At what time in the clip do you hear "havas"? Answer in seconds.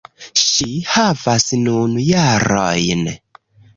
0.93-1.45